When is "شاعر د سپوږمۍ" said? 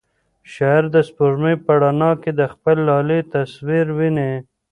0.53-1.55